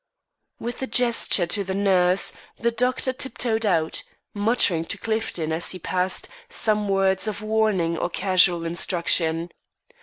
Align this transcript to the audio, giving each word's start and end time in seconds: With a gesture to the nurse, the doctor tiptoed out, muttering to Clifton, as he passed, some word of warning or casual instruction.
With 0.59 0.81
a 0.81 0.87
gesture 0.87 1.45
to 1.45 1.63
the 1.63 1.75
nurse, 1.75 2.33
the 2.57 2.71
doctor 2.71 3.13
tiptoed 3.13 3.67
out, 3.67 4.01
muttering 4.33 4.83
to 4.85 4.97
Clifton, 4.97 5.51
as 5.51 5.69
he 5.73 5.77
passed, 5.77 6.27
some 6.49 6.89
word 6.89 7.27
of 7.27 7.43
warning 7.43 7.99
or 7.99 8.09
casual 8.09 8.65
instruction. 8.65 9.51